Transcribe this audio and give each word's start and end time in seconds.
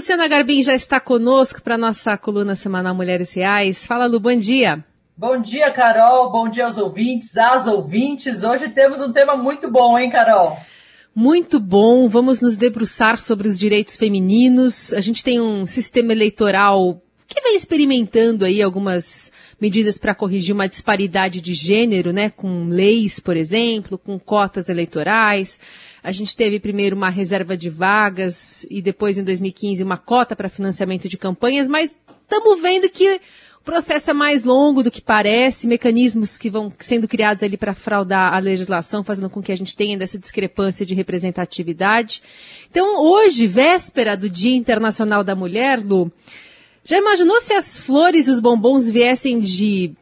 Luciana 0.00 0.26
Garbim 0.26 0.62
já 0.62 0.74
está 0.74 0.98
conosco 0.98 1.60
para 1.60 1.76
nossa 1.76 2.16
coluna 2.16 2.56
semanal 2.56 2.94
Mulheres 2.94 3.34
Reais. 3.34 3.84
Fala, 3.84 4.06
Lu, 4.06 4.18
bom 4.18 4.34
dia. 4.34 4.82
Bom 5.14 5.38
dia, 5.38 5.70
Carol. 5.72 6.32
Bom 6.32 6.48
dia 6.48 6.64
aos 6.64 6.78
ouvintes, 6.78 7.36
às 7.36 7.66
ouvintes. 7.66 8.42
Hoje 8.42 8.70
temos 8.70 9.02
um 9.02 9.12
tema 9.12 9.36
muito 9.36 9.70
bom, 9.70 9.98
hein, 9.98 10.08
Carol? 10.08 10.56
Muito 11.14 11.60
bom. 11.60 12.08
Vamos 12.08 12.40
nos 12.40 12.56
debruçar 12.56 13.20
sobre 13.20 13.46
os 13.46 13.58
direitos 13.58 13.94
femininos. 13.94 14.94
A 14.94 15.02
gente 15.02 15.22
tem 15.22 15.38
um 15.38 15.66
sistema 15.66 16.12
eleitoral 16.12 17.02
que 17.28 17.42
vem 17.42 17.54
experimentando 17.54 18.46
aí 18.46 18.62
algumas 18.62 19.30
medidas 19.60 19.98
para 19.98 20.14
corrigir 20.14 20.54
uma 20.54 20.68
disparidade 20.68 21.40
de 21.40 21.54
gênero, 21.54 22.12
né, 22.12 22.30
com 22.30 22.68
leis, 22.68 23.20
por 23.20 23.36
exemplo, 23.36 23.98
com 23.98 24.18
cotas 24.18 24.68
eleitorais. 24.68 25.60
A 26.02 26.10
gente 26.12 26.34
teve 26.34 26.58
primeiro 26.58 26.96
uma 26.96 27.10
reserva 27.10 27.56
de 27.56 27.68
vagas 27.68 28.66
e 28.70 28.80
depois, 28.80 29.18
em 29.18 29.24
2015, 29.24 29.82
uma 29.84 29.98
cota 29.98 30.34
para 30.34 30.48
financiamento 30.48 31.08
de 31.08 31.18
campanhas, 31.18 31.68
mas 31.68 31.98
estamos 32.22 32.60
vendo 32.60 32.88
que 32.88 33.20
o 33.60 33.64
processo 33.64 34.10
é 34.10 34.14
mais 34.14 34.44
longo 34.44 34.82
do 34.82 34.90
que 34.90 35.02
parece, 35.02 35.66
mecanismos 35.66 36.38
que 36.38 36.48
vão 36.48 36.72
sendo 36.78 37.06
criados 37.06 37.42
ali 37.42 37.58
para 37.58 37.74
fraudar 37.74 38.32
a 38.32 38.38
legislação, 38.38 39.04
fazendo 39.04 39.28
com 39.28 39.42
que 39.42 39.52
a 39.52 39.56
gente 39.56 39.76
tenha 39.76 39.98
dessa 39.98 40.18
discrepância 40.18 40.86
de 40.86 40.94
representatividade. 40.94 42.22
Então, 42.70 42.98
hoje, 43.04 43.46
véspera 43.46 44.16
do 44.16 44.30
Dia 44.30 44.56
Internacional 44.56 45.22
da 45.22 45.36
Mulher, 45.36 45.78
Lu, 45.84 46.10
já 46.84 46.98
imaginou 46.98 47.40
se 47.40 47.52
as 47.52 47.78
flores 47.78 48.26
e 48.26 48.30
os 48.30 48.40
bombons 48.40 48.88
viessem 48.88 49.40
de 49.40 49.94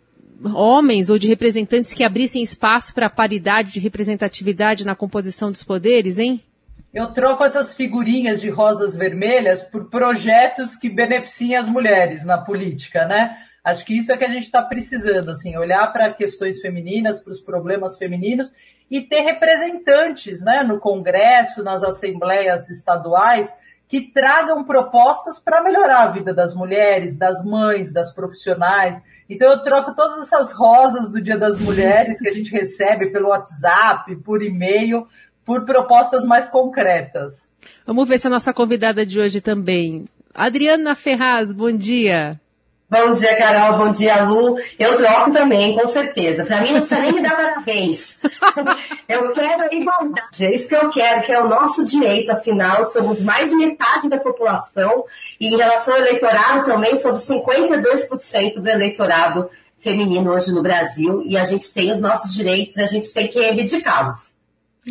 homens 0.45 1.11
ou 1.11 1.19
de 1.19 1.27
representantes 1.27 1.93
que 1.93 2.05
abrissem 2.05 2.43
espaço 2.43 2.95
para 2.95 3.11
paridade 3.11 3.73
de 3.73 3.81
representatividade 3.81 4.87
na 4.87 4.95
composição 4.95 5.51
dos 5.51 5.65
poderes, 5.65 6.19
hein? 6.19 6.41
Eu 6.95 7.09
troco 7.09 7.45
essas 7.45 7.75
figurinhas 7.75 8.41
de 8.41 8.49
rosas 8.49 8.95
vermelhas 8.95 9.63
por 9.63 9.91
projetos 9.91 10.75
que 10.75 10.89
beneficiem 10.89 11.57
as 11.57 11.69
mulheres 11.69 12.25
na 12.25 12.39
política, 12.39 13.05
né? 13.07 13.37
Acho 13.63 13.85
que 13.85 13.99
isso 13.99 14.11
é 14.11 14.17
que 14.17 14.25
a 14.25 14.31
gente 14.31 14.45
está 14.45 14.63
precisando, 14.63 15.31
assim, 15.31 15.57
olhar 15.57 15.93
para 15.93 16.13
questões 16.13 16.61
femininas, 16.61 17.21
para 17.21 17.33
os 17.33 17.41
problemas 17.41 17.99
femininos 17.99 18.51
e 18.91 19.03
ter 19.03 19.21
representantes, 19.21 20.43
né, 20.43 20.63
no 20.63 20.81
Congresso, 20.81 21.63
nas 21.63 21.83
assembleias 21.83 22.71
estaduais, 22.71 23.53
que 23.89 24.13
tragam 24.13 24.65
propostas 24.65 25.41
para 25.41 25.63
melhorar 25.63 26.03
a 26.03 26.11
vida 26.11 26.35
das 26.35 26.55
mulheres, 26.55 27.17
das 27.17 27.43
mães, 27.43 27.93
das 27.93 28.13
profissionais. 28.13 29.03
Então 29.29 29.51
eu 29.51 29.63
troco 29.63 29.95
todas 29.95 30.27
essas 30.27 30.53
rosas 30.53 31.09
do 31.09 31.21
Dia 31.21 31.39
das 31.39 31.59
Mulheres 31.59 32.21
que 32.21 32.29
a 32.29 32.33
gente 32.33 32.53
recebe 32.53 33.11
pelo 33.11 33.29
WhatsApp, 33.29 34.15
por 34.17 34.43
e-mail, 34.43 35.07
por 35.45 35.65
propostas 35.65 36.25
mais 36.25 36.51
concretas. 36.51 37.49
Vamos 37.87 38.07
ver 38.07 38.19
se 38.19 38.27
a 38.27 38.31
nossa 38.31 38.53
convidada 38.53 39.07
de 39.07 39.19
hoje 39.19 39.41
também. 39.41 40.07
Adriana 40.35 40.95
Ferraz, 40.95 41.53
bom 41.53 41.73
dia. 41.73 42.39
Bom 42.91 43.13
dia, 43.13 43.37
Carol. 43.37 43.77
Bom 43.77 43.91
dia, 43.91 44.25
Lu. 44.25 44.57
Eu 44.79 44.97
troco 44.97 45.31
também, 45.31 45.77
com 45.77 45.87
certeza. 45.87 46.47
Para 46.47 46.63
mim, 46.63 46.73
não 46.73 46.81
precisa 46.81 47.03
nem 47.03 47.13
me 47.13 47.21
dar 47.21 47.37
parabéns. 47.37 48.19
Eu 49.07 49.31
quero 49.33 49.63
a 49.65 49.75
igualdade. 49.75 50.47
É 50.47 50.55
isso 50.55 50.69
que 50.69 50.75
eu 50.75 50.89
quero, 50.89 51.23
que 51.23 51.33
é 51.33 51.41
o 51.43 51.49
nosso 51.49 51.85
direito. 51.85 52.31
Afinal, 52.31 52.91
somos 52.91 53.21
mais 53.21 53.51
de 53.51 53.57
metade 53.57 54.09
da 54.09 54.19
população. 54.19 55.05
E 55.39 55.49
em 55.49 55.57
relação 55.57 55.95
ao 55.95 56.01
eleitorado 56.01 56.65
também, 56.65 56.99
somos 56.99 57.27
52% 57.27 58.61
do 58.61 58.69
eleitorado 58.69 59.51
feminino 59.79 60.33
hoje 60.33 60.51
no 60.53 60.63
Brasil. 60.63 61.23
E 61.27 61.37
a 61.37 61.45
gente 61.45 61.73
tem 61.73 61.93
os 61.93 62.01
nossos 62.01 62.35
direitos, 62.35 62.79
a 62.79 62.87
gente 62.87 63.13
tem 63.13 63.29
que 63.29 63.39
reivindicá-los. 63.39 64.38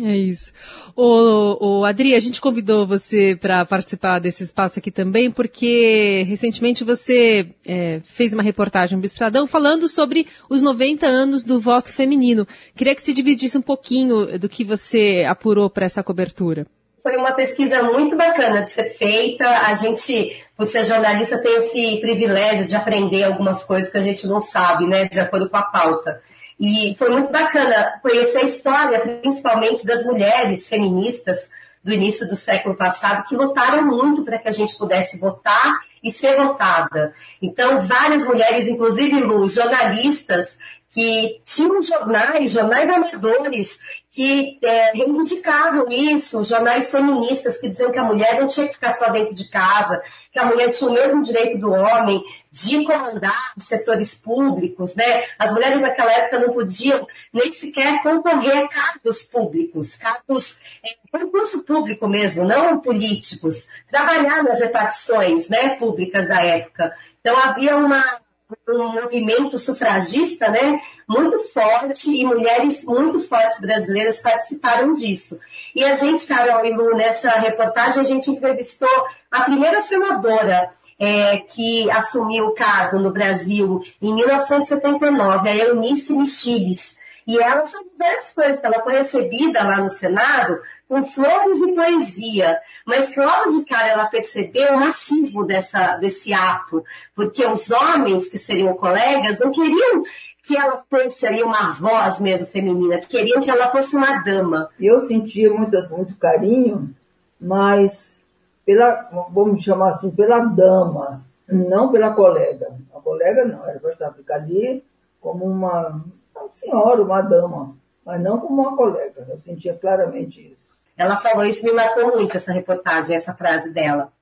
É 0.02 0.16
isso. 0.16 0.52
O, 0.94 1.80
o 1.80 1.84
Adri, 1.84 2.14
a 2.14 2.20
gente 2.20 2.40
convidou 2.40 2.86
você 2.86 3.36
para 3.40 3.64
participar 3.64 4.18
desse 4.18 4.44
espaço 4.44 4.78
aqui 4.78 4.90
também, 4.90 5.30
porque 5.30 6.24
recentemente 6.26 6.84
você 6.84 7.50
é, 7.66 8.00
fez 8.04 8.32
uma 8.32 8.42
reportagem 8.42 8.98
no 8.98 9.04
Estradão 9.04 9.46
falando 9.46 9.88
sobre 9.88 10.26
os 10.48 10.62
90 10.62 11.06
anos 11.06 11.44
do 11.44 11.60
voto 11.60 11.92
feminino. 11.92 12.46
Queria 12.76 12.94
que 12.94 13.02
se 13.02 13.12
dividisse 13.12 13.58
um 13.58 13.62
pouquinho 13.62 14.38
do 14.38 14.48
que 14.48 14.64
você 14.64 15.24
apurou 15.28 15.68
para 15.68 15.86
essa 15.86 16.02
cobertura. 16.02 16.66
Foi 17.02 17.16
uma 17.16 17.32
pesquisa 17.32 17.82
muito 17.82 18.16
bacana 18.16 18.62
de 18.62 18.70
ser 18.70 18.90
feita. 18.90 19.48
A 19.48 19.74
gente, 19.74 20.36
por 20.56 20.66
ser 20.66 20.84
jornalista, 20.84 21.38
tem 21.38 21.56
esse 21.56 22.00
privilégio 22.00 22.66
de 22.66 22.76
aprender 22.76 23.24
algumas 23.24 23.64
coisas 23.64 23.90
que 23.90 23.98
a 23.98 24.02
gente 24.02 24.26
não 24.26 24.40
sabe, 24.40 24.86
né, 24.86 25.06
de 25.06 25.18
acordo 25.18 25.48
com 25.48 25.56
a 25.56 25.62
pauta. 25.62 26.20
E 26.58 26.96
foi 26.98 27.08
muito 27.08 27.30
bacana 27.30 27.98
conhecer 28.02 28.38
a 28.38 28.44
história, 28.44 29.00
principalmente 29.20 29.86
das 29.86 30.04
mulheres 30.04 30.68
feministas 30.68 31.48
do 31.82 31.92
início 31.92 32.28
do 32.28 32.36
século 32.36 32.74
passado, 32.74 33.26
que 33.26 33.36
lutaram 33.36 33.84
muito 33.84 34.24
para 34.24 34.38
que 34.38 34.48
a 34.48 34.52
gente 34.52 34.76
pudesse 34.76 35.18
votar 35.18 35.80
e 36.02 36.10
ser 36.10 36.36
votada. 36.36 37.14
Então, 37.40 37.80
várias 37.80 38.24
mulheres, 38.24 38.66
inclusive 38.66 39.20
Lu, 39.20 39.48
jornalistas, 39.48 40.58
que 40.90 41.40
tinham 41.44 41.82
jornais, 41.82 42.52
jornais 42.52 42.88
amadores, 42.88 43.78
que 44.10 44.58
é, 44.62 44.92
reivindicavam 44.92 45.86
isso, 45.90 46.42
jornais 46.42 46.90
feministas 46.90 47.58
que 47.58 47.68
diziam 47.68 47.92
que 47.92 47.98
a 47.98 48.04
mulher 48.04 48.40
não 48.40 48.48
tinha 48.48 48.66
que 48.66 48.74
ficar 48.74 48.92
só 48.94 49.10
dentro 49.10 49.34
de 49.34 49.48
casa, 49.48 50.02
que 50.32 50.38
a 50.38 50.46
mulher 50.46 50.70
tinha 50.70 50.88
o 50.88 50.94
mesmo 50.94 51.22
direito 51.22 51.58
do 51.58 51.72
homem 51.72 52.24
de 52.50 52.84
comandar 52.84 53.52
setores 53.58 54.14
públicos, 54.14 54.94
né? 54.94 55.24
As 55.38 55.52
mulheres 55.52 55.82
naquela 55.82 56.10
época 56.10 56.40
não 56.40 56.54
podiam 56.54 57.06
nem 57.32 57.52
sequer 57.52 58.02
concorrer 58.02 58.64
a 58.64 58.68
cargos 58.68 59.22
públicos, 59.24 59.94
cargos, 59.96 60.58
é, 60.82 60.96
concurso 61.12 61.62
público 61.62 62.08
mesmo, 62.08 62.44
não 62.44 62.80
políticos, 62.80 63.68
trabalhar 63.86 64.42
nas 64.42 64.60
repartições, 64.60 65.48
né, 65.48 65.76
públicas 65.76 66.26
da 66.26 66.42
época. 66.42 66.96
Então 67.20 67.36
havia 67.38 67.76
uma 67.76 68.20
um 68.68 68.92
movimento 68.92 69.58
sufragista 69.58 70.48
né, 70.50 70.80
muito 71.06 71.38
forte 71.40 72.10
e 72.10 72.24
mulheres 72.24 72.84
muito 72.84 73.20
fortes 73.20 73.60
brasileiras 73.60 74.20
participaram 74.20 74.94
disso. 74.94 75.38
E 75.74 75.84
a 75.84 75.94
gente, 75.94 76.26
Carol 76.26 76.64
e 76.64 76.72
Lu, 76.72 76.94
nessa 76.94 77.30
reportagem, 77.30 78.00
a 78.00 78.04
gente 78.04 78.30
entrevistou 78.30 78.88
a 79.30 79.42
primeira 79.42 79.80
senadora 79.82 80.70
é, 80.98 81.38
que 81.38 81.90
assumiu 81.90 82.46
o 82.46 82.54
cargo 82.54 82.98
no 82.98 83.12
Brasil 83.12 83.82
em 84.00 84.14
1979, 84.14 85.48
a 85.48 85.56
Eunice 85.56 86.12
Michiles. 86.12 86.96
E 87.26 87.38
ela 87.38 87.66
falou 87.66 87.86
várias 87.98 88.32
coisas, 88.32 88.58
ela 88.62 88.82
foi 88.82 88.94
recebida 88.94 89.62
lá 89.62 89.76
no 89.76 89.90
Senado 89.90 90.58
com 90.88 91.04
flores 91.04 91.60
e 91.60 91.72
poesia. 91.74 92.58
Mas 92.86 93.14
logo 93.14 93.58
de 93.58 93.64
cara 93.66 93.88
ela 93.88 94.06
percebeu 94.06 94.74
o 94.74 94.80
machismo 94.80 95.44
dessa, 95.44 95.96
desse 95.96 96.32
ato, 96.32 96.82
porque 97.14 97.44
os 97.46 97.70
homens 97.70 98.28
que 98.28 98.38
seriam 98.38 98.74
colegas 98.74 99.38
não 99.38 99.50
queriam 99.50 100.02
que 100.42 100.56
ela 100.56 100.82
fosse 100.88 101.26
ali 101.26 101.42
uma 101.42 101.72
voz 101.72 102.20
mesmo 102.20 102.46
feminina, 102.46 102.98
queriam 102.98 103.42
que 103.42 103.50
ela 103.50 103.68
fosse 103.70 103.94
uma 103.94 104.22
dama. 104.22 104.70
Eu 104.80 105.02
sentia 105.02 105.52
muito, 105.52 105.76
muito 105.90 106.16
carinho, 106.16 106.94
mas 107.38 108.18
pela, 108.64 109.10
vamos 109.30 109.62
chamar 109.62 109.90
assim, 109.90 110.10
pela 110.10 110.40
dama, 110.40 111.22
não 111.46 111.92
pela 111.92 112.14
colega. 112.14 112.74
A 112.94 113.00
colega 113.00 113.44
não, 113.44 113.68
ela 113.68 113.78
gostava 113.78 114.12
de 114.12 114.18
ficar 114.18 114.36
ali 114.36 114.82
como 115.20 115.44
uma, 115.44 116.02
uma 116.34 116.48
senhora, 116.52 117.02
uma 117.02 117.20
dama, 117.20 117.76
mas 118.04 118.18
não 118.22 118.38
como 118.38 118.62
uma 118.62 118.74
colega. 118.74 119.26
Eu 119.28 119.38
sentia 119.40 119.74
claramente 119.74 120.40
isso. 120.40 120.77
Ela 120.98 121.16
falou 121.16 121.46
isso, 121.46 121.64
me 121.64 121.72
marcou 121.72 122.08
muito 122.16 122.36
essa 122.36 122.52
reportagem, 122.52 123.14
essa 123.14 123.32
frase 123.32 123.70
dela. 123.70 124.12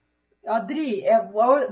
Adri, 0.47 1.05
é, 1.05 1.21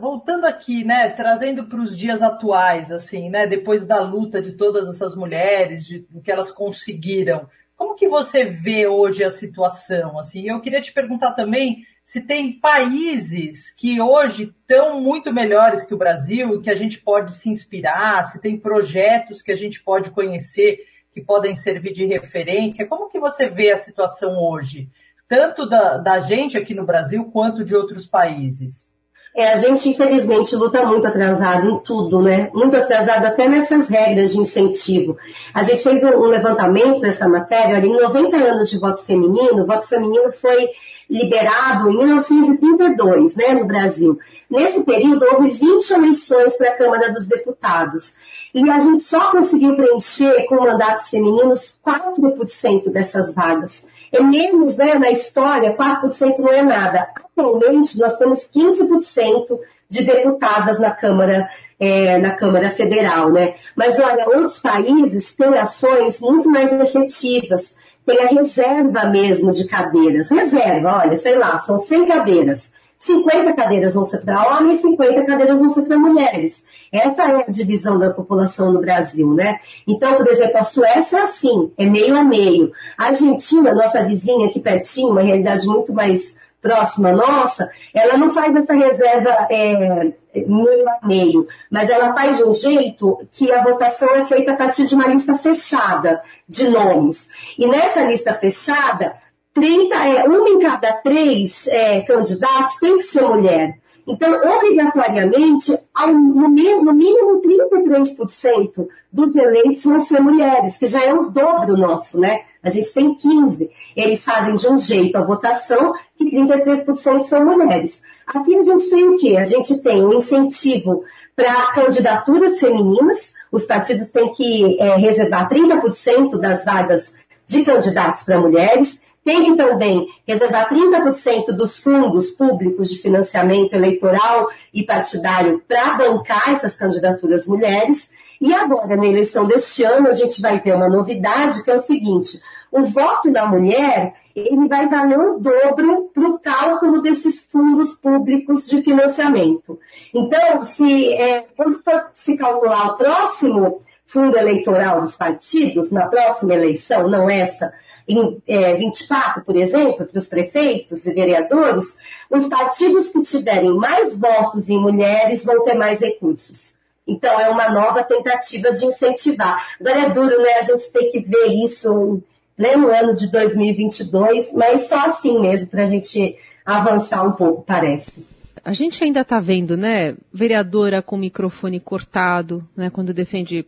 voltando 0.01 0.47
aqui, 0.47 0.83
né, 0.83 1.11
trazendo 1.11 1.67
para 1.67 1.79
os 1.79 1.97
dias 1.97 2.23
atuais, 2.23 2.91
assim, 2.91 3.31
né, 3.31 3.47
depois 3.47 3.87
da 3.87 4.01
luta 4.01 4.43
de 4.43 4.53
todas 4.53 4.89
essas 4.89 5.15
mulheres, 5.15 5.85
de, 5.85 6.01
do 6.11 6.21
que 6.21 6.33
elas 6.33 6.51
conseguiram, 6.51 7.49
como 7.77 7.95
que 7.95 8.09
você 8.09 8.45
vê 8.45 8.87
hoje 8.87 9.23
a 9.23 9.31
situação? 9.31 10.19
Assim, 10.19 10.49
eu 10.49 10.61
queria 10.61 10.81
te 10.81 10.93
perguntar 10.93 11.33
também 11.33 11.85
se 12.05 12.21
tem 12.21 12.53
países 12.53 13.71
que 13.71 14.01
hoje 14.01 14.55
estão 14.61 15.01
muito 15.01 15.33
melhores 15.33 15.85
que 15.85 15.95
o 15.95 15.99
Brasil, 15.99 16.61
que 16.61 16.71
a 16.71 16.75
gente 16.75 16.99
pode 16.99 17.35
se 17.35 17.49
inspirar, 17.49 18.25
se 18.25 18.41
tem 18.41 18.59
projetos 18.59 19.43
que 19.43 19.53
a 19.53 19.57
gente 19.57 19.83
pode 19.83 20.11
conhecer 20.11 20.79
que 21.15 21.21
podem 21.21 21.55
servir 21.55 21.93
de 21.93 22.05
referência. 22.05 22.87
Como 22.87 23.09
que 23.09 23.21
você 23.21 23.49
vê 23.49 23.71
a 23.71 23.79
situação 23.79 24.37
hoje, 24.37 24.89
tanto 25.29 25.67
da, 25.69 25.97
da 25.97 26.19
gente 26.19 26.59
aqui 26.59 26.75
no 26.75 26.85
Brasil 26.85 27.25
quanto 27.33 27.65
de 27.65 27.75
outros 27.75 28.05
países? 28.05 28.93
É, 29.37 29.49
a 29.49 29.57
gente, 29.57 29.89
infelizmente, 29.89 30.55
luta 30.55 30.85
muito 30.85 31.07
atrasado 31.07 31.69
em 31.69 31.79
tudo, 31.81 32.23
né? 32.23 32.51
Muito 32.55 32.77
atrasado 32.77 33.25
até 33.27 33.49
nessas 33.49 33.89
regras 33.89 34.33
de 34.33 34.39
incentivo. 34.39 35.17
A 35.53 35.65
gente 35.65 35.83
fez 35.83 36.03
um 36.03 36.27
levantamento 36.27 37.01
dessa 37.01 37.29
matéria, 37.29 37.77
olha, 37.77 37.87
em 37.87 38.01
90 38.01 38.37
anos 38.37 38.71
de 38.71 38.79
voto 38.79 39.03
feminino, 39.05 39.63
o 39.63 39.67
voto 39.67 39.89
feminino 39.89 40.33
foi 40.33 40.69
liberado 41.09 41.91
em 41.91 41.99
1932, 41.99 43.37
né, 43.37 43.55
no 43.55 43.65
Brasil. 43.65 44.19
Nesse 44.49 44.83
período, 44.83 45.25
houve 45.33 45.51
20 45.51 45.91
eleições 45.91 46.57
para 46.57 46.69
a 46.69 46.77
Câmara 46.77 47.13
dos 47.13 47.27
Deputados. 47.27 48.15
E 48.55 48.71
a 48.71 48.79
gente 48.79 49.05
só 49.05 49.33
conseguiu 49.33 49.75
preencher 49.75 50.47
com 50.47 50.57
mandatos 50.57 51.09
femininos 51.09 51.77
4% 51.85 52.89
dessas 52.91 53.35
vagas. 53.35 53.85
é 54.13 54.23
menos 54.23 54.77
né, 54.77 54.95
na 54.95 55.11
história, 55.11 55.77
4% 55.77 56.39
não 56.39 56.53
é 56.53 56.63
nada. 56.63 57.09
Atualmente, 57.17 57.99
nós 57.99 58.17
temos 58.17 58.49
15% 58.55 59.59
de 59.89 60.05
deputadas 60.05 60.79
na 60.79 60.91
Câmara, 60.91 61.49
é, 61.79 62.17
na 62.19 62.33
Câmara 62.33 62.71
Federal, 62.71 63.31
né? 63.31 63.55
Mas 63.77 63.99
olha, 63.99 64.27
outros 64.27 64.59
países 64.59 65.35
têm 65.35 65.59
ações 65.59 66.21
muito 66.21 66.49
mais 66.49 66.73
efetivas, 66.73 67.75
tem 68.07 68.19
a 68.21 68.27
reserva 68.27 69.05
mesmo 69.07 69.53
de 69.53 69.67
cadeiras. 69.67 70.31
Reserva, 70.31 71.01
olha, 71.05 71.17
sei 71.17 71.37
lá, 71.37 71.59
são 71.59 71.79
100 71.79 72.07
cadeiras. 72.07 72.71
50 72.99 73.53
cadeiras 73.53 73.95
vão 73.95 74.05
ser 74.05 74.19
para 74.19 74.57
homens, 74.57 74.81
50 74.81 75.25
cadeiras 75.25 75.61
vão 75.61 75.69
ser 75.69 75.83
para 75.83 75.99
mulheres. 75.99 76.65
Essa 76.91 77.23
é 77.23 77.37
a 77.37 77.51
divisão 77.51 77.99
da 77.99 78.11
população 78.11 78.73
no 78.73 78.81
Brasil, 78.81 79.35
né? 79.35 79.59
Então, 79.87 80.15
por 80.15 80.27
exemplo, 80.27 80.57
a 80.57 80.63
Suécia 80.63 81.19
é 81.19 81.23
assim, 81.23 81.71
é 81.77 81.85
meio 81.85 82.17
a 82.17 82.25
meio. 82.25 82.73
A 82.97 83.07
Argentina, 83.07 83.75
nossa 83.75 84.05
vizinha 84.05 84.47
aqui 84.47 84.59
pertinho, 84.59 85.11
uma 85.11 85.21
realidade 85.21 85.67
muito 85.67 85.93
mais 85.93 86.35
próxima 86.65 87.13
nossa, 87.13 87.71
ela 87.93 88.17
não 88.17 88.31
faz 88.31 88.57
essa 88.57 88.73
reserva 88.73 89.47
é, 89.51 90.13
meio 90.35 90.89
a 90.89 91.07
meio, 91.07 91.47
mas 91.71 91.91
ela 91.91 92.15
faz 92.15 92.39
de 92.39 92.45
um 92.45 92.55
jeito 92.55 93.21
que 93.31 93.53
a 93.53 93.63
votação 93.63 94.09
é 94.15 94.25
feita 94.25 94.53
a 94.53 94.57
partir 94.57 94.87
de 94.87 94.95
uma 94.95 95.07
lista 95.07 95.37
fechada 95.37 96.23
de 96.49 96.67
nomes. 96.71 97.29
E 97.59 97.69
nessa 97.69 98.03
lista 98.03 98.33
fechada, 98.33 99.15
30, 99.53 99.95
é, 99.95 100.25
uma 100.25 100.49
em 100.49 100.59
cada 100.59 100.95
três 100.95 101.67
é, 101.67 102.01
candidatos 102.01 102.79
tem 102.81 102.97
que 102.97 103.05
ser 103.05 103.23
mulher. 103.23 103.79
Então, 104.07 104.35
obrigatoriamente, 104.35 105.79
ao, 105.95 106.13
no, 106.13 106.49
no 106.49 106.95
mínimo 106.95 107.43
33% 107.43 108.87
dos 109.13 109.37
eleitos 109.37 109.85
vão 109.85 110.01
ser 110.01 110.21
mulheres, 110.21 110.79
que 110.79 110.87
já 110.87 111.03
é 111.05 111.13
o 111.13 111.31
dobro 111.31 111.77
nosso, 111.77 112.19
né? 112.19 112.41
A 112.65 112.71
gente 112.71 112.93
tem 112.93 113.15
15. 113.15 113.71
Eles 113.95 114.25
fazem 114.25 114.57
de 114.57 114.67
um 114.67 114.79
jeito 114.79 115.17
a 115.17 115.23
votação 115.23 115.93
que 116.17 116.25
33% 116.25 117.25
são 117.25 117.45
mulheres. 117.45 118.03
Aqui 118.27 118.57
a 118.57 118.63
gente 118.63 118.89
tem 118.89 119.09
o 119.09 119.17
quê? 119.17 119.37
A 119.37 119.45
gente 119.45 119.83
tem 119.83 120.03
um 120.03 120.15
incentivo 120.15 121.05
para 121.37 121.73
candidaturas 121.73 122.59
femininas, 122.59 123.35
os 123.53 123.65
partidos 123.65 124.11
têm 124.11 124.33
que 124.33 124.81
é, 124.81 124.97
reservar 124.97 125.49
30% 125.49 126.39
das 126.39 126.65
vagas 126.65 127.13
de 127.47 127.65
candidatos 127.65 128.23
para 128.23 128.41
mulheres, 128.41 129.01
tem 129.25 129.45
que 129.45 129.57
também 129.57 130.07
reservar 130.27 130.69
30% 130.69 131.53
dos 131.53 131.79
fundos 131.79 132.31
públicos 132.31 132.91
de 132.91 132.99
financiamento 132.99 133.73
eleitoral 133.73 134.49
e 134.73 134.85
partidário 134.85 135.63
para 135.67 135.95
bancar 135.95 136.53
essas 136.53 136.77
candidaturas 136.77 137.47
mulheres. 137.47 138.11
E 138.41 138.53
agora, 138.53 138.97
na 138.97 139.07
eleição 139.07 139.47
deste 139.47 139.83
ano, 139.83 140.09
a 140.09 140.13
gente 140.13 140.41
vai 140.43 140.61
ter 140.61 140.75
uma 140.75 140.89
novidade, 140.89 141.65
que 141.65 141.71
é 141.71 141.77
o 141.77 141.81
seguinte: 141.81 142.39
o 142.75 142.85
voto 142.85 143.31
da 143.31 143.47
mulher 143.47 144.15
ele 144.35 144.67
vai 144.67 144.89
valer 144.89 145.17
o 145.17 145.39
dobro 145.39 146.11
para 146.13 146.29
o 146.29 146.39
cálculo 146.41 147.01
desses 147.01 147.41
fundos 147.45 147.95
públicos 147.95 148.67
de 148.67 148.83
financiamento. 148.83 149.79
Então, 150.13 150.61
se 150.63 151.13
é, 151.15 151.47
quando 151.57 151.81
for 151.85 152.11
se 152.13 152.37
calcular 152.37 152.89
o 152.89 152.97
próximo 152.97 153.81
fundo 154.05 154.37
eleitoral 154.37 155.03
dos 155.03 155.15
partidos, 155.15 155.93
na 155.93 156.09
próxima 156.09 156.55
eleição, 156.55 157.09
não 157.09 157.31
essa, 157.31 157.73
em 158.09 158.43
é, 158.45 158.75
24, 158.75 159.45
por 159.45 159.55
exemplo, 159.55 160.05
para 160.05 160.19
os 160.19 160.27
prefeitos 160.27 161.07
e 161.07 161.15
vereadores, 161.15 161.97
os 162.29 162.49
partidos 162.49 163.11
que 163.11 163.23
tiverem 163.23 163.73
mais 163.73 164.19
votos 164.19 164.69
em 164.69 164.81
mulheres 164.81 165.45
vão 165.45 165.63
ter 165.63 165.75
mais 165.75 166.01
recursos. 166.01 166.75
Então, 167.07 167.39
é 167.39 167.49
uma 167.49 167.69
nova 167.69 168.03
tentativa 168.03 168.73
de 168.73 168.85
incentivar. 168.85 169.65
Agora 169.81 170.07
é 170.07 170.09
duro, 170.09 170.43
né? 170.43 170.55
A 170.55 170.63
gente 170.63 170.91
tem 170.93 171.11
que 171.13 171.21
ver 171.21 171.47
isso 171.65 172.21
né, 172.59 172.77
no 172.77 172.89
ano 172.89 173.15
de 173.15 173.31
2022, 173.31 174.53
mas 174.55 174.89
só 174.89 175.07
assim 175.07 175.41
mesmo, 175.41 175.69
para 175.69 175.83
a 175.83 175.87
gente 175.87 176.37
avançar 176.65 177.23
um 177.23 177.33
pouco, 177.33 177.63
parece. 177.63 178.27
A 178.65 178.73
gente 178.73 179.03
ainda 179.05 179.21
está 179.21 179.41
vendo, 179.41 179.77
né, 179.77 180.15
vereadora 180.33 181.03
com 181.03 181.17
microfone 181.17 181.79
cortado, 181.81 182.67
né, 182.77 182.89
quando 182.91 183.13
defende 183.13 183.67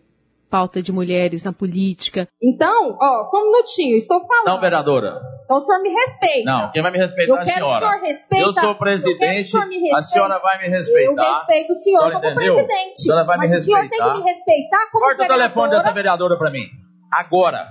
pauta 0.48 0.80
de 0.80 0.92
mulheres 0.92 1.42
na 1.42 1.52
política. 1.52 2.28
Então, 2.40 2.96
ó, 3.00 3.24
só 3.24 3.42
um 3.42 3.50
minutinho, 3.50 3.96
estou 3.96 4.20
falando. 4.26 4.46
Não, 4.46 4.60
vereadora. 4.60 5.20
Então 5.44 5.56
o 5.56 5.60
senhor 5.60 5.82
me 5.82 5.90
respeita. 5.90 6.50
Não, 6.50 6.70
quem 6.70 6.82
vai 6.82 6.92
me 6.92 6.98
respeitar 6.98 7.34
é 7.34 7.40
a 7.40 7.46
senhora. 7.46 7.78
Que 7.80 7.84
o 7.84 7.88
senhor 7.88 8.02
respeita, 8.02 8.46
eu 8.46 8.52
sou 8.52 8.74
presidente, 8.76 9.56
a 9.94 10.02
senhora 10.02 10.38
vai 10.38 10.58
me 10.62 10.68
respeitar. 10.68 11.22
Eu 11.22 11.34
respeito 11.34 11.72
o 11.72 11.74
senhor, 11.74 12.12
como 12.12 12.24
entendeu? 12.24 12.54
presidente. 12.54 12.92
A 12.92 13.02
senhora 13.02 13.24
vai 13.24 13.38
me 13.38 13.46
respeitar. 13.48 13.78
o 13.78 13.88
senhor 13.88 13.90
tem 13.90 14.12
que 14.12 14.18
me 14.18 14.32
respeitar 14.32 14.90
como 14.92 15.04
Corta 15.04 15.22
vereadora. 15.22 15.34
o 15.34 15.42
telefone 15.42 15.70
dessa 15.70 15.92
vereadora 15.92 16.38
para 16.38 16.50
mim. 16.50 16.64
Agora. 17.12 17.66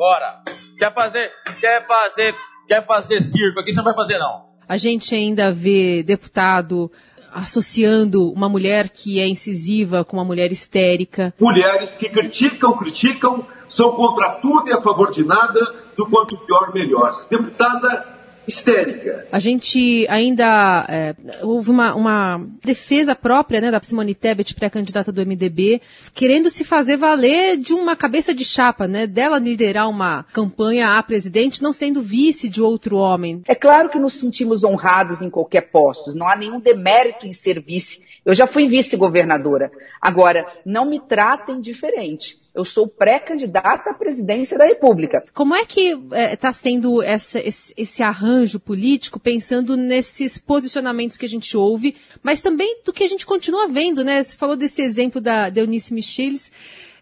Bora. 0.00 0.40
Quer 0.78 0.94
fazer, 0.94 1.30
quer 1.60 1.86
fazer, 1.86 2.34
quer 2.66 2.86
fazer 2.86 3.20
circo 3.20 3.60
aqui, 3.60 3.70
você 3.70 3.76
não 3.76 3.84
vai 3.84 3.94
fazer 3.94 4.16
não. 4.16 4.46
A 4.66 4.78
gente 4.78 5.14
ainda 5.14 5.52
vê 5.52 6.02
deputado 6.02 6.90
associando 7.30 8.32
uma 8.32 8.48
mulher 8.48 8.88
que 8.88 9.20
é 9.20 9.28
incisiva 9.28 10.02
com 10.02 10.16
uma 10.16 10.24
mulher 10.24 10.50
histérica. 10.50 11.34
Mulheres 11.38 11.90
que 11.90 12.08
criticam, 12.08 12.78
criticam, 12.78 13.46
são 13.68 13.92
contra 13.92 14.40
tudo 14.40 14.68
e 14.68 14.72
a 14.72 14.80
favor 14.80 15.10
de 15.10 15.22
nada, 15.22 15.60
do 15.94 16.06
quanto 16.06 16.34
pior, 16.46 16.72
melhor. 16.72 17.26
Deputada 17.28 18.19
histérica. 18.46 19.26
A 19.30 19.38
gente 19.38 20.06
ainda 20.08 20.86
é, 20.88 21.14
houve 21.42 21.70
uma, 21.70 21.94
uma, 21.94 22.46
defesa 22.64 23.14
própria 23.14 23.60
né, 23.60 23.70
da 23.70 23.80
Simone 23.82 24.14
Tebet, 24.14 24.54
pré-candidata 24.54 25.12
do 25.12 25.24
MDB, 25.24 25.80
querendo 26.14 26.50
se 26.50 26.64
fazer 26.64 26.96
valer 26.96 27.56
de 27.56 27.72
uma 27.72 27.94
cabeça 27.96 28.34
de 28.34 28.44
chapa, 28.44 28.86
né, 28.86 29.06
dela 29.06 29.38
liderar 29.38 29.88
uma 29.88 30.24
campanha 30.32 30.98
a 30.98 31.02
presidente, 31.02 31.62
não 31.62 31.72
sendo 31.72 32.02
vice 32.02 32.48
de 32.48 32.62
outro 32.62 32.96
homem. 32.96 33.42
É 33.46 33.54
claro 33.54 33.88
que 33.88 33.98
nos 33.98 34.14
sentimos 34.14 34.64
honrados 34.64 35.22
em 35.22 35.30
qualquer 35.30 35.70
posto, 35.70 36.14
não 36.14 36.28
há 36.28 36.36
nenhum 36.36 36.60
demérito 36.60 37.26
em 37.26 37.32
ser 37.32 37.60
vice. 37.60 38.02
Eu 38.24 38.34
já 38.34 38.46
fui 38.46 38.66
vice-governadora. 38.66 39.70
Agora, 40.00 40.46
não 40.64 40.88
me 40.88 41.00
tratem 41.00 41.60
diferente. 41.60 42.38
Eu 42.52 42.64
sou 42.64 42.88
pré-candidata 42.88 43.90
à 43.90 43.94
presidência 43.94 44.58
da 44.58 44.64
República. 44.64 45.24
Como 45.32 45.54
é 45.54 45.64
que 45.64 45.90
está 45.92 46.16
é, 46.16 46.36
tá 46.36 46.52
sendo 46.52 47.00
essa, 47.00 47.38
esse, 47.38 47.72
esse, 47.76 48.02
arranjo 48.02 48.58
político, 48.58 49.20
pensando 49.20 49.76
nesses 49.76 50.36
posicionamentos 50.36 51.16
que 51.16 51.26
a 51.26 51.28
gente 51.28 51.56
ouve, 51.56 51.96
mas 52.22 52.42
também 52.42 52.82
do 52.84 52.92
que 52.92 53.04
a 53.04 53.08
gente 53.08 53.24
continua 53.24 53.68
vendo, 53.68 54.02
né? 54.02 54.22
Você 54.22 54.36
falou 54.36 54.56
desse 54.56 54.82
exemplo 54.82 55.20
da, 55.20 55.48
da 55.48 55.60
Eunice 55.60 55.94
Micheles. 55.94 56.50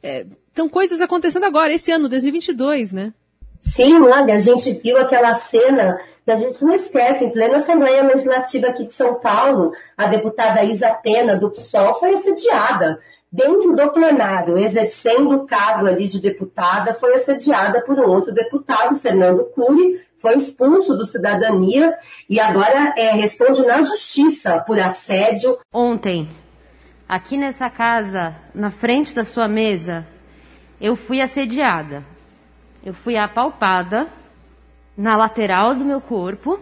É, 0.02 0.26
então, 0.52 0.68
coisas 0.68 1.00
acontecendo 1.00 1.44
agora, 1.44 1.72
esse 1.72 1.90
ano, 1.90 2.08
2022, 2.08 2.92
né? 2.92 3.14
Sim, 3.60 4.00
olha, 4.00 4.34
a 4.34 4.38
gente 4.38 4.72
viu 4.72 4.98
aquela 4.98 5.34
cena 5.34 5.98
que 6.24 6.30
a 6.30 6.36
gente 6.36 6.62
não 6.62 6.74
esquece, 6.74 7.24
em 7.24 7.30
plena 7.30 7.56
Assembleia 7.56 8.02
Legislativa 8.02 8.66
aqui 8.66 8.84
de 8.84 8.92
São 8.92 9.14
Paulo, 9.14 9.72
a 9.96 10.06
deputada 10.06 10.62
Isa 10.62 10.90
Pena, 10.90 11.36
do 11.36 11.50
PSOL, 11.50 11.94
foi 11.94 12.12
assediada 12.12 13.00
dentro 13.30 13.74
do 13.74 13.92
plenário, 13.92 14.58
exercendo 14.58 15.36
o 15.36 15.46
cargo 15.46 15.86
ali 15.86 16.08
de 16.08 16.20
deputada, 16.20 16.94
foi 16.94 17.14
assediada 17.14 17.82
por 17.82 17.98
um 17.98 18.08
outro 18.08 18.32
deputado, 18.32 18.96
Fernando 18.96 19.44
Cury, 19.44 20.00
foi 20.18 20.36
expulso 20.36 20.94
do 20.94 21.06
Cidadania 21.06 21.96
e 22.28 22.40
agora 22.40 22.94
é, 22.96 23.12
responde 23.12 23.64
na 23.64 23.82
justiça 23.82 24.58
por 24.66 24.78
assédio. 24.78 25.58
Ontem, 25.72 26.28
aqui 27.08 27.36
nessa 27.36 27.70
casa, 27.70 28.34
na 28.54 28.70
frente 28.70 29.14
da 29.14 29.24
sua 29.24 29.46
mesa, 29.46 30.06
eu 30.80 30.96
fui 30.96 31.20
assediada. 31.20 32.04
Eu 32.84 32.94
fui 32.94 33.16
apalpada 33.16 34.08
na 34.96 35.16
lateral 35.16 35.74
do 35.74 35.84
meu 35.84 36.00
corpo 36.00 36.58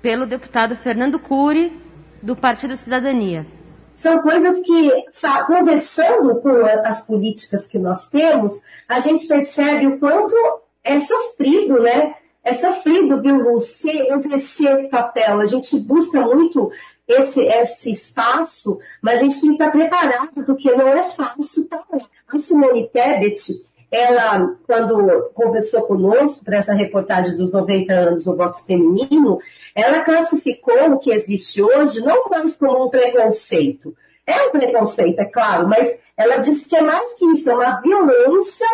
pelo 0.00 0.26
deputado 0.26 0.74
Fernando 0.76 1.18
Cury, 1.18 1.78
do 2.22 2.34
Partido 2.34 2.76
Cidadania. 2.76 3.46
São 3.94 4.20
coisas 4.22 4.60
que, 4.60 4.90
conversando 5.46 6.40
com 6.40 6.50
as 6.84 7.06
políticas 7.06 7.66
que 7.66 7.78
nós 7.78 8.08
temos, 8.08 8.60
a 8.88 9.00
gente 9.00 9.26
percebe 9.26 9.86
o 9.86 9.98
quanto 9.98 10.34
é 10.82 10.98
sofrido, 11.00 11.80
né? 11.80 12.14
É 12.44 12.54
sofrido, 12.54 13.22
você 13.38 14.08
exercer 14.12 14.78
esse 14.78 14.88
papel. 14.88 15.40
A 15.40 15.46
gente 15.46 15.78
busca 15.80 16.20
muito 16.20 16.72
esse, 17.06 17.40
esse 17.40 17.90
espaço, 17.90 18.78
mas 19.00 19.20
a 19.20 19.22
gente 19.24 19.40
tem 19.40 19.50
que 19.50 19.62
estar 19.62 19.70
preparado, 19.70 20.44
porque 20.44 20.72
não 20.72 20.88
é 20.88 21.02
fácil 21.04 21.68
também. 21.68 22.06
A 22.26 22.38
Simone 22.38 22.88
Tebet, 22.88 23.64
ela, 23.92 24.56
quando 24.66 25.30
conversou 25.34 25.82
conosco 25.82 26.42
para 26.42 26.56
essa 26.56 26.72
reportagem 26.72 27.36
dos 27.36 27.52
90 27.52 27.92
anos 27.92 28.24
do 28.24 28.34
voto 28.34 28.64
feminino, 28.64 29.38
ela 29.74 30.00
classificou 30.00 30.92
o 30.92 30.98
que 30.98 31.10
existe 31.10 31.60
hoje 31.60 32.00
não 32.00 32.30
mais 32.30 32.56
como 32.56 32.86
um 32.86 32.88
preconceito. 32.88 33.94
É 34.26 34.44
um 34.44 34.50
preconceito, 34.50 35.18
é 35.20 35.26
claro, 35.26 35.68
mas 35.68 35.94
ela 36.16 36.38
disse 36.38 36.66
que 36.66 36.74
é 36.74 36.80
mais 36.80 37.12
que 37.14 37.26
isso, 37.26 37.50
é 37.50 37.54
uma 37.54 37.82
violência 37.82 38.66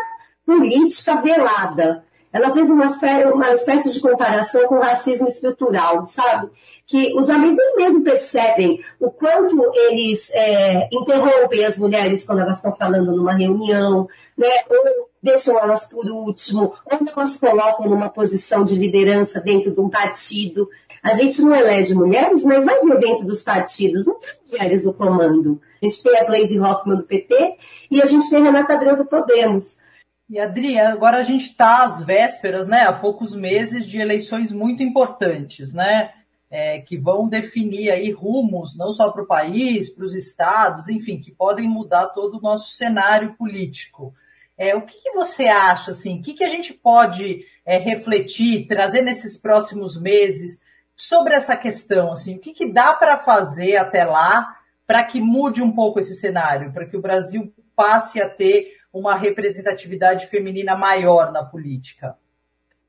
política 0.46 1.16
velada. 1.16 2.04
Ela 2.32 2.52
fez 2.52 2.70
uma, 2.70 2.88
série, 2.88 3.30
uma 3.30 3.52
espécie 3.52 3.92
de 3.92 4.00
comparação 4.00 4.66
com 4.66 4.76
o 4.76 4.80
racismo 4.80 5.28
estrutural, 5.28 6.06
sabe? 6.06 6.50
Que 6.86 7.14
os 7.14 7.28
homens 7.28 7.56
nem 7.56 7.76
mesmo 7.76 8.02
percebem 8.02 8.82
o 9.00 9.10
quanto 9.10 9.70
eles 9.74 10.30
é, 10.32 10.88
interrompem 10.92 11.64
as 11.64 11.78
mulheres 11.78 12.24
quando 12.24 12.40
elas 12.40 12.56
estão 12.56 12.74
falando 12.76 13.14
numa 13.16 13.32
reunião, 13.32 14.06
né? 14.36 14.48
Ou 14.68 15.08
deixam 15.22 15.58
elas 15.58 15.86
por 15.86 16.06
último, 16.06 16.74
ou 16.84 16.98
não 17.00 17.22
as 17.22 17.36
colocam 17.36 17.88
numa 17.88 18.08
posição 18.08 18.62
de 18.62 18.74
liderança 18.74 19.40
dentro 19.40 19.70
de 19.70 19.80
um 19.80 19.88
partido. 19.88 20.68
A 21.02 21.14
gente 21.14 21.40
não 21.40 21.54
elege 21.54 21.94
mulheres, 21.94 22.44
mas 22.44 22.64
vai 22.64 22.80
ver 22.80 22.98
dentro 22.98 23.24
dos 23.24 23.42
partidos, 23.42 24.04
não 24.04 24.18
tem 24.18 24.30
mulheres 24.50 24.84
no 24.84 24.92
comando. 24.92 25.60
A 25.80 25.84
gente 25.86 26.02
tem 26.02 26.16
a 26.16 26.24
Glaze 26.24 26.58
Hoffman 26.58 26.96
do 26.96 27.04
PT 27.04 27.56
e 27.90 28.02
a 28.02 28.06
gente 28.06 28.28
tem 28.28 28.40
a 28.40 28.44
Renata 28.44 28.74
Abreu 28.74 28.96
do 28.96 29.06
Podemos. 29.06 29.78
E 30.28 30.38
Adriana, 30.38 30.92
agora 30.92 31.18
a 31.18 31.22
gente 31.22 31.46
está 31.46 31.84
às 31.84 32.02
vésperas, 32.02 32.68
né, 32.68 32.82
há 32.82 32.92
poucos 32.92 33.34
meses 33.34 33.86
de 33.86 33.98
eleições 33.98 34.52
muito 34.52 34.82
importantes, 34.82 35.72
né, 35.72 36.12
é, 36.50 36.80
que 36.80 36.98
vão 36.98 37.26
definir 37.28 37.90
aí 37.90 38.10
rumos 38.10 38.76
não 38.76 38.92
só 38.92 39.10
para 39.10 39.22
o 39.22 39.26
país, 39.26 39.88
para 39.88 40.04
os 40.04 40.14
estados, 40.14 40.88
enfim, 40.88 41.18
que 41.18 41.30
podem 41.30 41.66
mudar 41.66 42.08
todo 42.08 42.36
o 42.36 42.40
nosso 42.40 42.72
cenário 42.72 43.34
político. 43.34 44.14
É, 44.56 44.74
o 44.74 44.82
que, 44.82 45.00
que, 45.00 45.12
você 45.12 45.46
acha, 45.46 45.92
assim, 45.92 46.18
o 46.18 46.22
que, 46.22 46.34
que 46.34 46.44
a 46.44 46.48
gente 46.48 46.74
pode 46.74 47.46
é, 47.64 47.78
refletir, 47.78 48.66
trazer 48.66 49.02
nesses 49.02 49.38
próximos 49.38 49.98
meses 49.98 50.60
sobre 50.96 51.34
essa 51.34 51.56
questão, 51.56 52.12
assim, 52.12 52.36
o 52.36 52.38
que, 52.38 52.52
que 52.52 52.66
dá 52.66 52.92
para 52.92 53.18
fazer 53.18 53.76
até 53.76 54.04
lá 54.04 54.56
para 54.86 55.04
que 55.04 55.20
mude 55.20 55.62
um 55.62 55.70
pouco 55.70 56.00
esse 56.00 56.16
cenário, 56.16 56.72
para 56.72 56.86
que 56.86 56.96
o 56.96 57.00
Brasil 57.00 57.52
passe 57.76 58.20
a 58.20 58.28
ter 58.28 58.77
uma 58.92 59.14
representatividade 59.14 60.26
feminina 60.26 60.76
maior 60.76 61.32
na 61.32 61.44
política? 61.44 62.16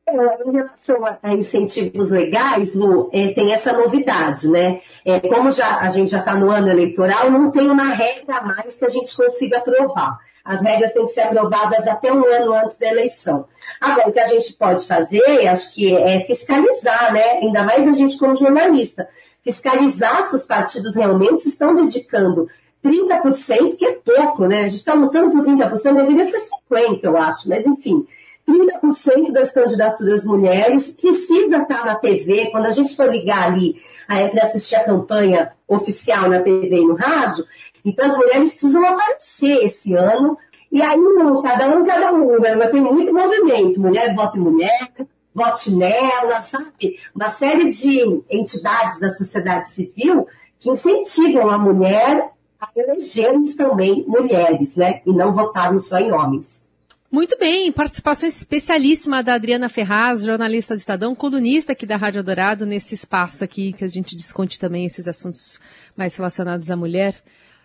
É, 0.08 0.48
em 0.48 0.52
relação 0.52 0.98
a 1.22 1.34
incentivos 1.34 2.10
legais, 2.10 2.74
Lu, 2.74 3.10
é, 3.14 3.32
tem 3.34 3.54
essa 3.54 3.72
novidade, 3.74 4.48
né? 4.48 4.82
É, 5.06 5.20
como 5.20 5.52
já, 5.52 5.80
a 5.80 5.90
gente 5.90 6.10
já 6.10 6.20
está 6.20 6.36
no 6.36 6.50
ano 6.50 6.68
eleitoral, 6.68 7.30
não 7.30 7.52
tem 7.52 7.70
uma 7.70 7.90
regra 7.94 8.38
a 8.38 8.44
mais 8.44 8.76
que 8.76 8.86
a 8.86 8.90
gente 8.90 9.16
consiga 9.16 9.60
aprovar. 9.60 10.18
As 10.44 10.62
regras 10.62 10.94
têm 10.94 11.06
que 11.06 11.12
ser 11.12 11.22
aprovadas 11.22 11.88
até 11.88 12.12
um 12.12 12.26
ano 12.26 12.54
antes 12.54 12.76
da 12.78 12.88
eleição. 12.88 13.46
Agora, 13.80 14.10
o 14.10 14.12
que 14.12 14.20
a 14.20 14.28
gente 14.28 14.54
pode 14.54 14.88
fazer, 14.88 15.48
acho 15.48 15.76
que 15.76 15.96
é 15.96 16.22
fiscalizar, 16.22 17.14
né? 17.14 17.34
Ainda 17.34 17.64
mais 17.64 17.88
a 17.88 17.94
gente 17.94 18.18
como 18.18 18.36
jornalista. 18.36 19.08
Fiscalizar 19.44 20.24
se 20.24 20.36
os 20.36 20.46
partidos 20.46 20.96
realmente 20.96 21.48
estão 21.48 21.76
dedicando 21.76 22.48
30%, 22.84 23.76
que 23.76 23.86
é 23.86 23.94
pouco, 23.94 24.46
né? 24.46 24.60
A 24.60 24.68
gente 24.68 24.76
está 24.76 24.94
lutando 24.94 25.32
por 25.32 25.46
30%, 25.46 25.96
deveria 25.96 26.30
ser 26.30 26.42
50%, 26.72 27.00
eu 27.04 27.18
acho, 27.18 27.50
mas 27.50 27.66
enfim. 27.66 28.08
30% 28.48 29.32
das 29.32 29.52
candidaturas 29.52 30.26
mulheres 30.26 30.90
precisa 30.90 31.58
estar 31.58 31.86
na 31.86 31.96
TV. 31.96 32.48
Quando 32.48 32.66
a 32.66 32.72
gente 32.72 32.96
for 32.96 33.08
ligar 33.08 33.44
ali 33.44 33.80
para 34.08 34.46
assistir 34.46 34.76
a 34.76 34.84
campanha 34.84 35.52
oficial 35.68 36.28
na 36.28 36.42
TV 36.42 36.78
e 36.78 36.86
no 36.86 36.96
rádio, 36.96 37.46
então 37.86 38.08
as 38.08 38.18
mulheres 38.18 38.50
precisam 38.50 38.84
aparecer 38.86 39.64
esse 39.66 39.94
ano. 39.94 40.38
E 40.72 40.82
aí, 40.82 41.00
cada 41.44 41.68
um, 41.70 41.86
cada 41.86 42.14
um, 42.14 42.40
né? 42.40 42.56
mas 42.56 42.72
tem 42.72 42.82
muito 42.82 43.14
movimento. 43.14 43.80
Mulher 43.80 44.16
vota 44.16 44.38
em 44.38 44.42
mulher, 44.42 44.90
vote 45.34 45.76
nela, 45.76 46.42
sabe? 46.42 47.00
Uma 47.16 47.30
série 47.30 47.70
de 47.70 48.24
entidades 48.30 49.00
da 49.00 49.10
sociedade 49.10 49.72
civil 49.72 50.28
que 50.60 50.70
incentivam 50.70 51.50
a 51.50 51.58
mulher 51.58 52.32
a 52.60 52.70
elegermos 52.76 53.56
também 53.56 54.04
mulheres, 54.08 54.76
né? 54.76 55.02
E 55.06 55.14
não 55.14 55.32
votarmos 55.32 55.88
só 55.88 55.98
em 55.98 56.12
homens. 56.12 56.68
Muito 57.12 57.36
bem, 57.40 57.72
participação 57.72 58.30
especialíssima 58.30 59.24
da 59.24 59.34
Adriana 59.34 59.68
Ferraz, 59.68 60.24
jornalista 60.24 60.76
do 60.76 60.78
Estadão, 60.78 61.16
colunista 61.16 61.72
aqui 61.72 61.86
da 61.86 61.96
Rádio 61.96 62.24
Dourado, 62.24 62.68
nesse 62.68 62.94
espaço 62.94 63.44
aqui 63.44 63.74
que 63.74 63.84
a 63.84 63.88
gente 63.88 64.16
discute 64.16 64.60
também 64.60 64.86
esses 64.86 65.08
assuntos 65.08 65.60
mais 65.98 66.16
relacionados 66.16 66.70
à 66.70 66.76
mulher. 66.76 67.16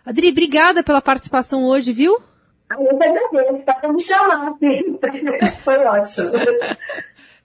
Adri, 0.06 0.30
obrigada 0.30 0.82
pela 0.82 1.02
participação 1.02 1.64
hoje, 1.64 1.92
viu? 1.92 2.18
Eu 2.70 2.98
que 2.98 3.04
agradeço, 3.04 3.66
tá 3.66 3.74
para 3.74 3.92
me 3.92 4.00
chamar, 4.00 4.54
Foi 5.62 5.78
ótimo. 5.78 6.30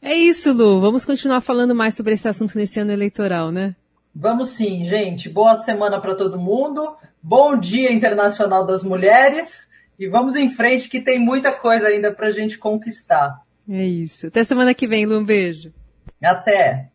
É 0.01 0.13
isso, 0.15 0.53
Lu. 0.53 0.79
Vamos 0.79 1.06
continuar 1.06 1.41
falando 1.41 1.75
mais 1.75 1.96
sobre 1.96 2.13
esse 2.13 2.27
assunto 2.27 2.58
nesse 2.58 2.79
ano 2.79 2.91
eleitoral, 2.91 3.51
né? 3.51 3.75
Vamos 4.15 4.51
sim, 4.51 4.86
gente. 4.86 5.29
Boa 5.29 5.58
semana 5.58 6.00
para 6.00 6.15
todo 6.15 6.39
mundo. 6.39 6.96
Bom 7.22 7.58
Dia 7.58 7.92
Internacional 7.92 8.66
das 8.66 8.84
Mulheres. 8.84 9.70
E 9.98 10.08
vamos 10.08 10.36
em 10.36 10.50
frente 10.50 10.88
que 10.88 11.02
tem 11.02 11.20
muita 11.20 11.52
coisa 11.52 11.88
ainda 11.88 12.12
para 12.12 12.28
a 12.28 12.32
gente 12.32 12.58
conquistar. 12.58 13.42
É 13.68 13.86
isso. 13.86 14.28
Até 14.28 14.44
semana 14.44 14.74
que 14.74 14.88
vem, 14.88 15.06
Lu. 15.06 15.20
Um 15.20 15.26
beijo. 15.26 15.74
Até. 16.24 16.90